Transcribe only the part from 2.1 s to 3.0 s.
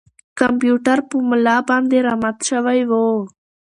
مات شوی و.